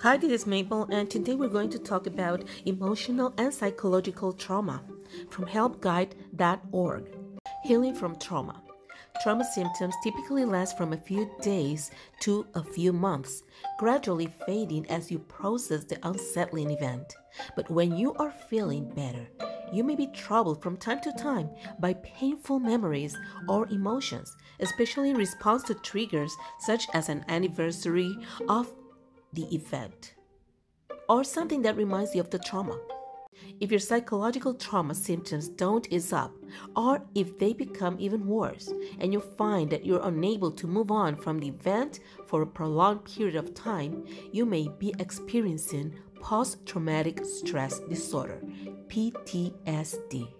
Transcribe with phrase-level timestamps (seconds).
[0.00, 4.82] Hi, this is Mabel, and today we're going to talk about emotional and psychological trauma
[5.30, 7.04] from helpguide.org.
[7.64, 8.62] Healing from trauma.
[9.22, 11.90] Trauma symptoms typically last from a few days
[12.20, 13.42] to a few months,
[13.78, 17.14] gradually fading as you process the unsettling event.
[17.56, 19.26] But when you are feeling better,
[19.72, 21.48] you may be troubled from time to time
[21.80, 23.16] by painful memories
[23.48, 28.14] or emotions, especially in response to triggers such as an anniversary
[28.46, 28.68] of
[29.36, 30.14] the event
[31.08, 32.78] or something that reminds you of the trauma.
[33.60, 36.34] If your psychological trauma symptoms don't ease up,
[36.74, 41.16] or if they become even worse, and you find that you're unable to move on
[41.16, 47.24] from the event for a prolonged period of time, you may be experiencing post traumatic
[47.24, 48.40] stress disorder,
[48.88, 50.35] PTSD.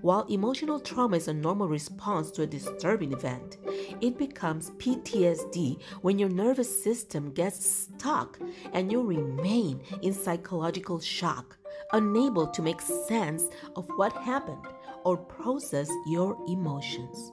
[0.00, 3.58] While emotional trauma is a normal response to a disturbing event,
[4.00, 8.38] it becomes PTSD when your nervous system gets stuck
[8.72, 11.56] and you remain in psychological shock,
[11.92, 13.44] unable to make sense
[13.76, 14.66] of what happened
[15.04, 17.32] or process your emotions.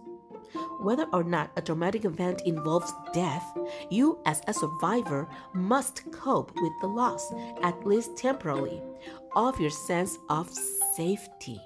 [0.81, 3.45] Whether or not a traumatic event involves death,
[3.89, 8.81] you as a survivor must cope with the loss, at least temporarily,
[9.35, 10.49] of your sense of
[10.95, 11.61] safety.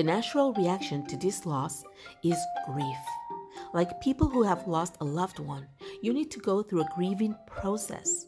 [0.00, 1.84] The natural reaction to this loss
[2.22, 2.96] is grief.
[3.74, 5.66] Like people who have lost a loved one,
[6.00, 8.24] you need to go through a grieving process.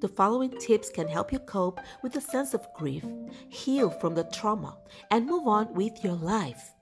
[0.00, 3.04] The following tips can help you cope with the sense of grief,
[3.48, 4.76] heal from the trauma,
[5.12, 6.72] and move on with your life.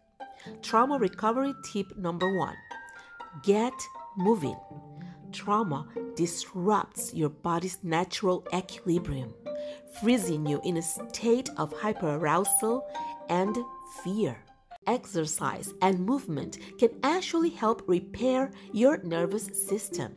[0.62, 2.56] Trauma recovery tip number one
[3.42, 3.74] get
[4.16, 4.56] moving.
[5.32, 9.34] Trauma disrupts your body's natural equilibrium,
[10.00, 12.80] freezing you in a state of hyperarousal
[13.28, 13.54] and
[14.04, 14.36] fear.
[14.86, 20.14] Exercise and movement can actually help repair your nervous system.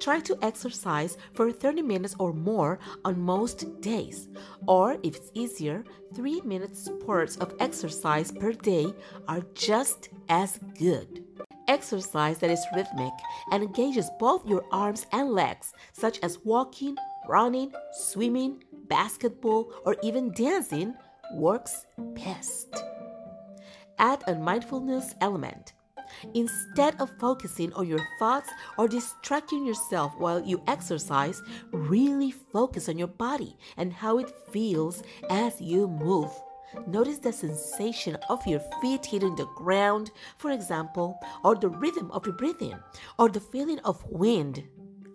[0.00, 4.28] Try to exercise for 30 minutes or more on most days,
[4.66, 5.84] or if it's easier,
[6.14, 8.92] 3 minute spurts of exercise per day
[9.28, 11.24] are just as good.
[11.68, 13.12] Exercise that is rhythmic
[13.52, 16.96] and engages both your arms and legs, such as walking,
[17.28, 20.94] running, swimming, basketball, or even dancing,
[21.34, 22.89] works best
[24.00, 25.74] add a mindfulness element.
[26.34, 31.40] Instead of focusing on your thoughts or distracting yourself while you exercise,
[31.70, 36.30] really focus on your body and how it feels as you move.
[36.86, 42.26] Notice the sensation of your feet hitting the ground, for example, or the rhythm of
[42.26, 42.78] your breathing,
[43.18, 44.64] or the feeling of wind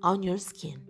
[0.02, 0.82] on your skin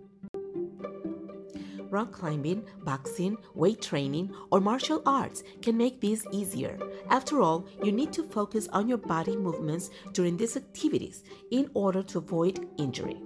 [1.90, 6.78] rock climbing, boxing, weight training, or martial arts can make these easier.
[7.08, 12.02] After all, you need to focus on your body movements during these activities in order
[12.02, 13.20] to avoid injury.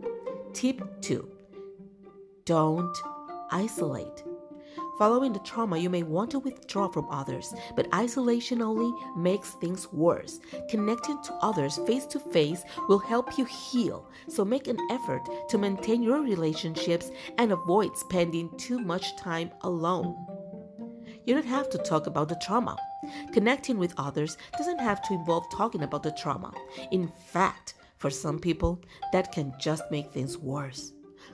[0.52, 1.28] Tip 2
[2.44, 2.96] Don't
[3.50, 4.24] isolate.
[5.00, 9.90] Following the trauma, you may want to withdraw from others, but isolation only makes things
[9.94, 10.40] worse.
[10.68, 15.56] Connecting to others face to face will help you heal, so make an effort to
[15.56, 20.14] maintain your relationships and avoid spending too much time alone.
[21.24, 22.76] You don't have to talk about the trauma.
[23.32, 26.52] Connecting with others doesn't have to involve talking about the trauma.
[26.90, 28.82] In fact, for some people,
[29.14, 30.92] that can just make things worse.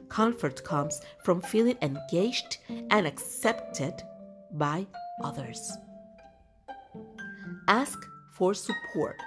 [0.08, 2.58] Comfort comes from feeling engaged
[2.90, 4.02] and accepted
[4.52, 4.86] by
[5.22, 5.72] others.
[7.68, 7.98] Ask
[8.32, 9.20] for support.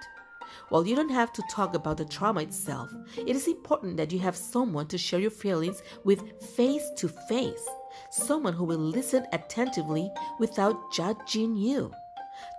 [0.70, 4.20] While you don't have to talk about the trauma itself, it is important that you
[4.20, 6.22] have someone to share your feelings with
[6.56, 7.68] face to face,
[8.12, 11.92] someone who will listen attentively without judging you.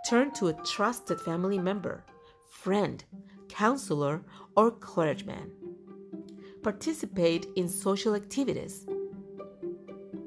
[0.08, 2.04] Turn to a trusted family member,
[2.50, 3.02] friend,
[3.48, 4.22] counselor,
[4.56, 5.52] or clergyman
[6.62, 8.86] participate in social activities,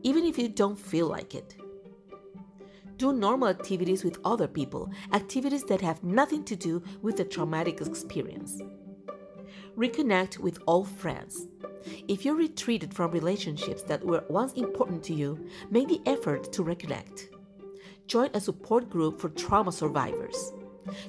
[0.03, 1.55] even if you don't feel like it.
[2.97, 7.81] Do normal activities with other people, activities that have nothing to do with the traumatic
[7.81, 8.61] experience.
[9.77, 11.47] Reconnect with old friends.
[12.07, 16.63] If you're retreated from relationships that were once important to you, make the effort to
[16.63, 17.29] reconnect.
[18.07, 20.53] Join a support group for trauma survivors.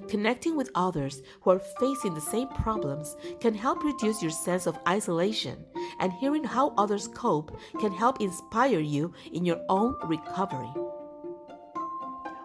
[0.08, 4.78] Connecting with others who are facing the same problems can help reduce your sense of
[4.88, 5.64] isolation,
[6.00, 10.70] and hearing how others cope can help inspire you in your own recovery.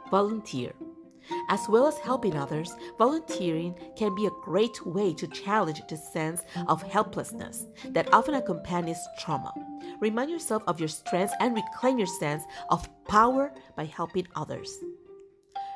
[0.09, 0.73] Volunteer.
[1.49, 6.43] As well as helping others, volunteering can be a great way to challenge the sense
[6.67, 9.53] of helplessness that often accompanies trauma.
[9.99, 14.75] Remind yourself of your strengths and reclaim your sense of power by helping others.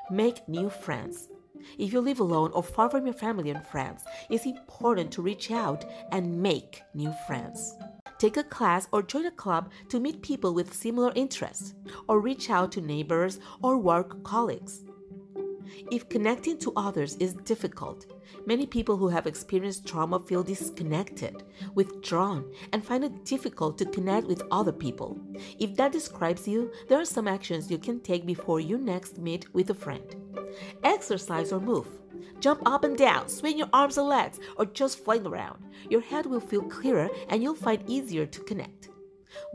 [0.10, 1.30] Make new friends.
[1.78, 5.52] If you live alone or far from your family and friends, it's important to reach
[5.52, 7.76] out and make new friends.
[8.18, 11.74] Take a class or join a club to meet people with similar interests,
[12.08, 14.84] or reach out to neighbors or work colleagues.
[15.92, 18.06] If connecting to others is difficult,
[18.46, 21.44] many people who have experienced trauma feel disconnected,
[21.76, 25.20] withdrawn, and find it difficult to connect with other people.
[25.60, 29.54] If that describes you, there are some actions you can take before you next meet
[29.54, 30.23] with a friend.
[30.84, 31.88] Exercise or move.
[32.40, 35.64] Jump up and down, swing your arms and legs, or just fling around.
[35.90, 38.90] Your head will feel clearer and you'll find easier to connect.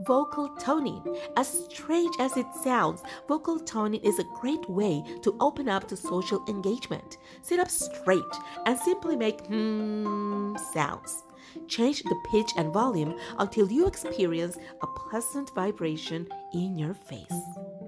[0.01, 1.01] Vocal toning.
[1.37, 5.95] As strange as it sounds, vocal toning is a great way to open up to
[5.95, 7.17] social engagement.
[7.41, 8.23] Sit up straight
[8.65, 11.23] and simply make hmm sounds.
[11.67, 17.78] Change the pitch and volume until you experience a pleasant vibration in your face.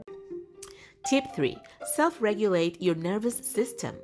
[1.08, 1.58] Tip 3
[1.96, 3.96] Self regulate your nervous system.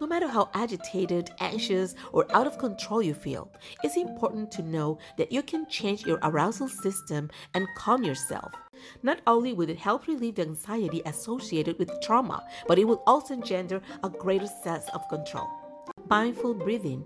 [0.00, 3.50] No matter how agitated, anxious, or out of control you feel,
[3.84, 8.52] it's important to know that you can change your arousal system and calm yourself.
[9.02, 13.34] Not only will it help relieve the anxiety associated with trauma, but it will also
[13.34, 15.48] engender a greater sense of control.
[16.08, 17.04] Mindful breathing.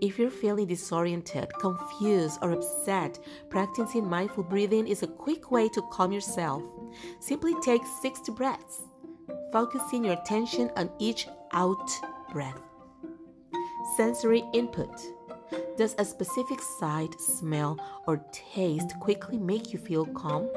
[0.00, 3.18] If you're feeling disoriented, confused, or upset,
[3.48, 6.62] practicing mindful breathing is a quick way to calm yourself.
[7.20, 8.82] Simply take six breaths,
[9.52, 11.90] focusing your attention on each out
[12.32, 12.60] breath.
[13.96, 15.00] Sensory input.
[15.76, 20.48] Does a specific sight, smell, or taste quickly make you feel calm?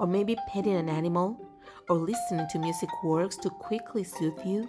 [0.00, 1.40] Or maybe petting an animal?
[1.88, 4.68] Or listening to music works to quickly soothe you?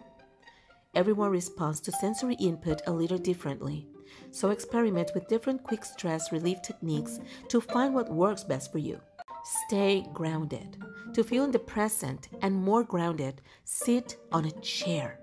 [0.95, 3.87] Everyone responds to sensory input a little differently.
[4.31, 7.19] So experiment with different quick stress relief techniques
[7.49, 8.99] to find what works best for you.
[9.43, 10.77] Stay grounded.
[11.13, 15.19] To feel in the present and more grounded, sit on a chair.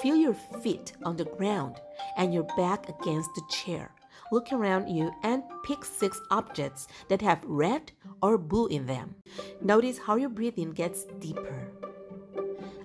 [0.00, 1.80] Feel your feet on the ground
[2.16, 3.92] and your back against the chair.
[4.32, 7.92] Look around you and pick six objects that have red
[8.22, 9.14] or blue in them.
[9.60, 11.70] Notice how your breathing gets deeper.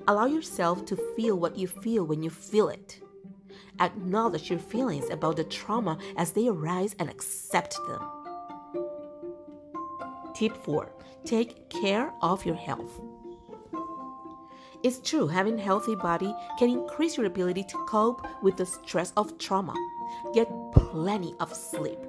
[0.07, 3.01] Allow yourself to feel what you feel when you feel it.
[3.79, 8.20] Acknowledge your feelings about the trauma as they arise and accept them.
[10.33, 10.92] Tip 4
[11.25, 13.01] Take care of your health.
[14.83, 19.13] It's true, having a healthy body can increase your ability to cope with the stress
[19.16, 19.75] of trauma.
[20.33, 22.00] Get plenty of sleep.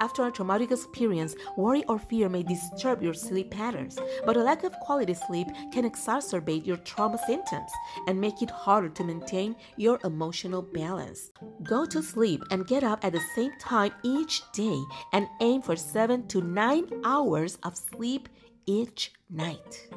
[0.00, 4.64] After a traumatic experience, worry or fear may disturb your sleep patterns, but a lack
[4.64, 7.70] of quality sleep can exacerbate your trauma symptoms
[8.06, 11.30] and make it harder to maintain your emotional balance.
[11.62, 14.82] Go to sleep and get up at the same time each day
[15.12, 18.28] and aim for 7 to 9 hours of sleep
[18.66, 19.88] each night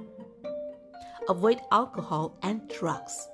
[1.30, 3.30] avoid alcohol and drugs.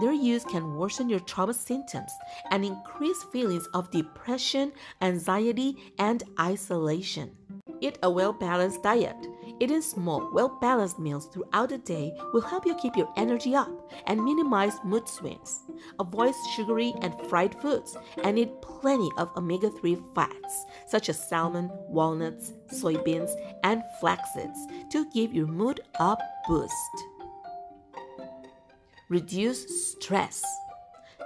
[0.00, 2.10] Their use can worsen your trauma symptoms
[2.50, 7.36] and increase feelings of depression, anxiety, and isolation.
[7.80, 9.16] Eat a well balanced diet.
[9.60, 13.92] Eating small, well balanced meals throughout the day will help you keep your energy up
[14.06, 15.60] and minimize mood swings.
[16.00, 21.70] Avoid sugary and fried foods and eat plenty of omega 3 fats such as salmon,
[21.88, 23.30] walnuts, soybeans,
[23.62, 26.16] and flax seeds to give your mood a
[26.48, 27.11] boost.
[29.12, 30.42] Reduce stress.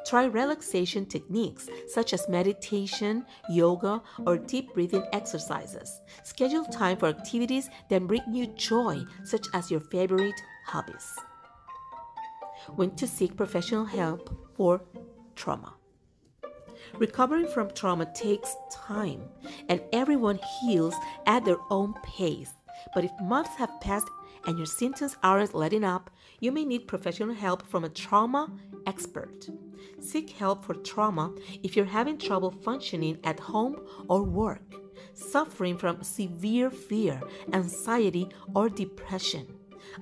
[0.09, 6.01] Try relaxation techniques such as meditation, yoga, or deep breathing exercises.
[6.25, 10.35] Schedule time for activities that bring you joy, such as your favorite
[10.67, 11.15] hobbies.
[12.75, 14.83] When to seek professional help for
[15.37, 15.75] trauma.
[16.99, 19.23] Recovering from trauma takes time,
[19.69, 22.53] and everyone heals at their own pace.
[22.97, 24.09] But if months have passed
[24.47, 26.11] and your symptoms aren't letting up,
[26.41, 28.51] you may need professional help from a trauma
[28.87, 29.49] expert.
[30.01, 34.63] Seek help for trauma if you're having trouble functioning at home or work,
[35.15, 37.21] suffering from severe fear,
[37.53, 39.47] anxiety, or depression,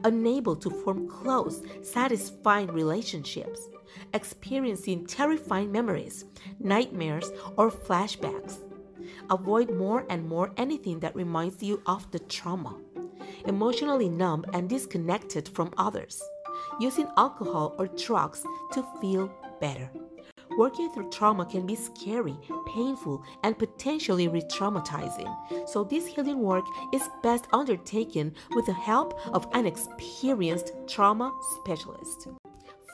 [0.05, 3.69] unable to form close, satisfying relationships,
[4.13, 6.25] experiencing terrifying memories,
[6.59, 8.59] nightmares, or flashbacks.
[9.31, 12.77] Avoid more and more anything that reminds you of the trauma
[13.47, 16.23] emotionally numb and disconnected from others,
[16.81, 19.91] using alcohol or drugs to feel better.
[20.57, 22.37] Working through trauma can be scary,
[22.75, 29.19] painful, and potentially re traumatizing, so this healing work is best undertaken with the help
[29.35, 32.29] of an experienced trauma specialist.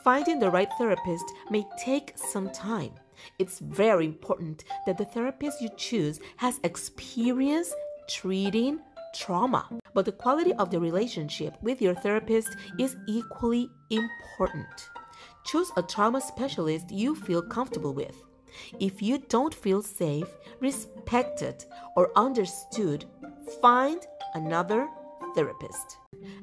[0.03, 2.93] Finding the right therapist may take some time.
[3.37, 7.71] It's very important that the therapist you choose has experience
[8.09, 8.79] treating
[9.13, 9.67] trauma.
[9.93, 14.89] But the quality of the relationship with your therapist is equally important.
[15.45, 18.15] Choose a trauma specialist you feel comfortable with.
[18.79, 20.27] If you don't feel safe,
[20.59, 21.65] respected,
[21.95, 23.05] or understood,
[23.61, 24.87] find another
[25.33, 25.97] therapist.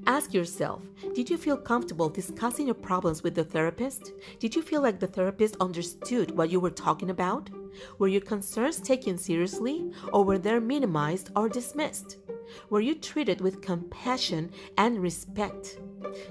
[0.07, 0.83] Ask yourself
[1.15, 4.13] Did you feel comfortable discussing your problems with the therapist?
[4.39, 7.51] Did you feel like the therapist understood what you were talking about?
[7.99, 12.17] Were your concerns taken seriously, or were they minimized or dismissed?
[12.71, 15.79] Were you treated with compassion and respect?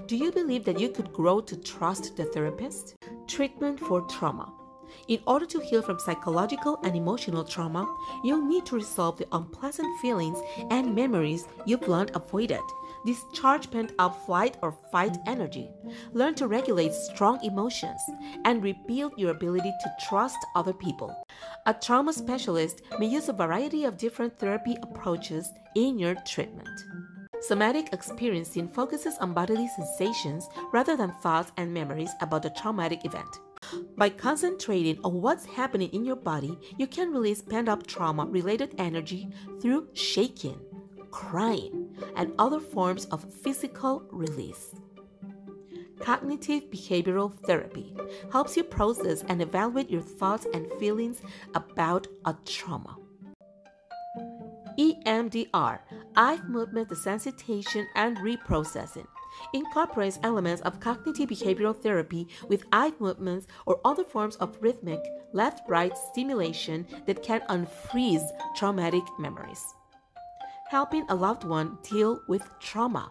[0.06, 2.96] Do you believe that you could grow to trust the therapist?
[3.26, 4.52] Treatment for trauma.
[5.08, 7.86] In order to heal from psychological and emotional trauma,
[8.22, 10.38] you'll need to resolve the unpleasant feelings
[10.70, 12.60] and memories you've long avoided.
[13.06, 15.70] Discharge pent up flight or fight energy.
[16.12, 18.00] Learn to regulate strong emotions
[18.44, 21.14] and rebuild your ability to trust other people.
[21.66, 26.68] A trauma specialist may use a variety of different therapy approaches in your treatment.
[27.40, 33.38] Somatic experiencing focuses on bodily sensations rather than thoughts and memories about the traumatic event.
[33.96, 38.74] By concentrating on what's happening in your body, you can release pent up trauma related
[38.78, 39.28] energy
[39.60, 40.60] through shaking,
[41.10, 44.74] crying, and other forms of physical release.
[46.00, 47.94] Cognitive behavioral therapy
[48.30, 51.20] helps you process and evaluate your thoughts and feelings
[51.54, 52.96] about a trauma.
[54.78, 55.80] EMDR,
[56.14, 59.06] eye movement desensitization and reprocessing,
[59.52, 65.00] incorporates elements of cognitive behavioral therapy with eye movements or other forms of rhythmic
[65.32, 68.26] left right stimulation that can unfreeze
[68.56, 69.62] traumatic memories.
[70.68, 73.10] Helping a loved one deal with trauma.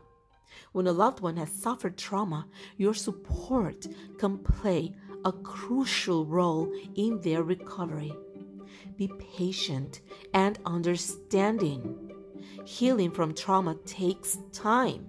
[0.71, 3.85] When a loved one has suffered trauma, your support
[4.19, 4.93] can play
[5.25, 8.13] a crucial role in their recovery.
[8.95, 10.01] Be patient
[10.33, 12.13] and understanding.
[12.65, 15.07] Healing from trauma takes time.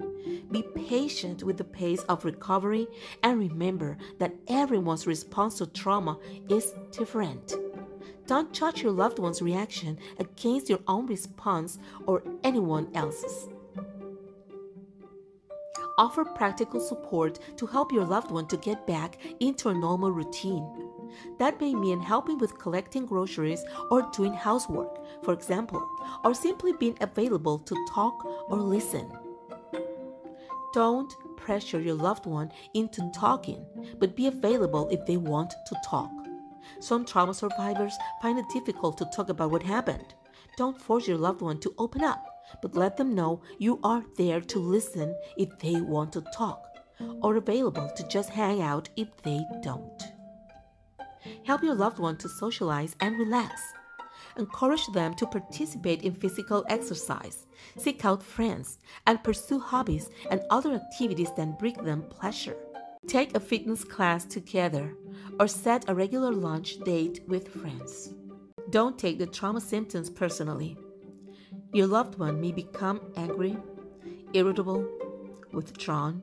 [0.50, 2.87] Be patient with the pace of recovery
[3.23, 6.18] and remember that everyone's response to trauma
[6.49, 7.54] is different.
[8.26, 13.49] Don't judge your loved one's reaction against your own response or anyone else's.
[15.97, 20.64] Offer practical support to help your loved one to get back into a normal routine.
[21.38, 25.85] That may mean helping with collecting groceries or doing housework, for example,
[26.23, 29.11] or simply being available to talk or listen.
[30.75, 33.64] Don't pressure your loved one into talking,
[33.98, 36.10] but be available if they want to talk.
[36.80, 40.14] Some trauma survivors find it difficult to talk about what happened.
[40.56, 42.25] Don't force your loved one to open up,
[42.60, 46.62] but let them know you are there to listen if they want to talk,
[47.22, 50.02] or available to just hang out if they don't.
[51.44, 53.60] Help your loved one to socialize and relax.
[54.38, 60.75] Encourage them to participate in physical exercise, seek out friends, and pursue hobbies and other
[60.75, 62.57] activities that bring them pleasure.
[63.09, 64.95] Take a fitness class together
[65.40, 68.14] or set a regular lunch date with friends.
[68.71, 70.76] Don't take the trauma symptoms personally.
[71.73, 73.57] Your loved one may become angry,
[74.35, 74.87] irritable,
[75.52, 76.23] withdrawn,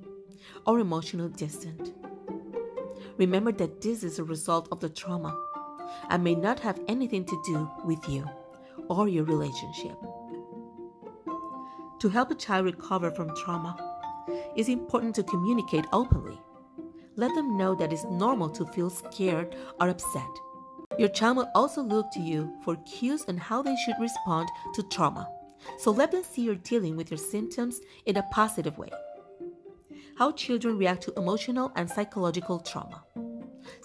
[0.66, 1.94] or emotionally distant.
[3.18, 5.38] Remember that this is a result of the trauma
[6.10, 8.28] and may not have anything to do with you
[8.90, 9.98] or your relationship.
[12.00, 13.76] To help a child recover from trauma,
[14.56, 16.40] it's important to communicate openly.
[17.16, 20.30] Let them know that it's normal to feel scared or upset.
[20.98, 24.84] Your child will also look to you for cues on how they should respond to
[24.84, 25.28] trauma.
[25.80, 28.90] So let them see you're dealing with your symptoms in a positive way
[30.16, 33.04] how children react to emotional and psychological trauma.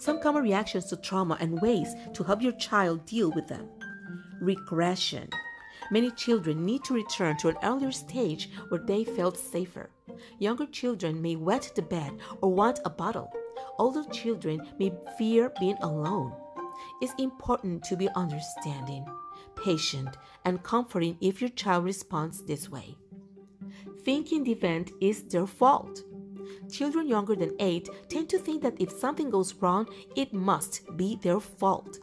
[0.01, 3.69] Some common reactions to trauma and ways to help your child deal with them.
[4.39, 5.29] Regression.
[5.91, 9.91] Many children need to return to an earlier stage where they felt safer.
[10.39, 13.31] Younger children may wet the bed or want a bottle.
[13.77, 16.33] Older children may fear being alone.
[16.99, 19.05] It's important to be understanding,
[19.55, 22.97] patient, and comforting if your child responds this way.
[24.03, 26.01] Thinking the event is their fault
[26.71, 31.17] children younger than 8 tend to think that if something goes wrong, it must be
[31.21, 31.99] their fault.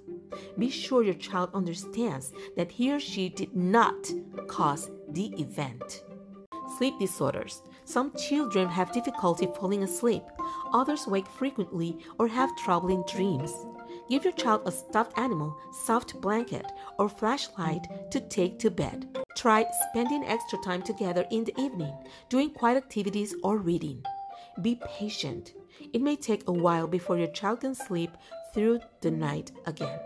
[0.59, 4.11] Be sure your child understands that he or she did not
[4.47, 6.03] cause the event.
[6.77, 7.63] Sleep disorders.
[7.85, 10.23] Some children have difficulty falling asleep.
[10.73, 13.53] Others wake frequently or have troubling dreams.
[14.11, 16.67] Give your child a stuffed animal, soft blanket,
[16.99, 19.19] or flashlight to take to bed.
[19.37, 21.95] Try spending extra time together in the evening,
[22.29, 24.03] doing quiet activities or reading.
[24.63, 25.55] Be patient.
[25.93, 28.11] It may take a while before your child can sleep
[28.53, 29.99] through the night again.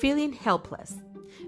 [0.00, 0.96] Feeling helpless.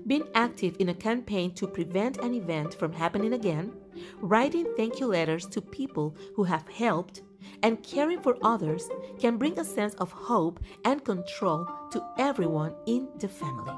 [0.06, 3.72] Being active in a campaign to prevent an event from happening again,
[4.20, 7.22] writing thank you letters to people who have helped,
[7.62, 8.88] and caring for others
[9.18, 13.74] can bring a sense of hope and control to everyone in the family.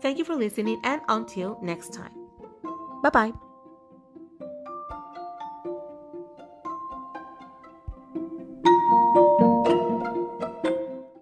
[0.00, 2.12] Thank you for listening, and until next time.
[3.02, 3.47] Bye bye.